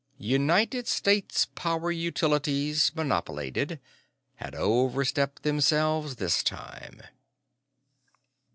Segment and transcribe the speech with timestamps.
[0.17, 3.79] United States Power Utilities, Monopolated,
[4.37, 7.03] had overstepped themselves this time.